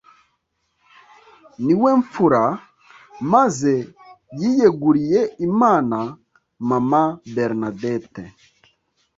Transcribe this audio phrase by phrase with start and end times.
[1.65, 2.43] niwemfura
[3.33, 3.73] maze
[4.39, 5.97] yiyeguriye imana,
[6.69, 8.23] mama bernadette